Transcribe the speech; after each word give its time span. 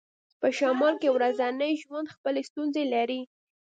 په 0.39 0.47
شمال 0.57 0.93
کې 1.01 1.09
ورځنی 1.15 1.71
ژوند 1.81 2.13
خپلې 2.15 2.41
ستونزې 2.49 2.83
لري 2.93 3.21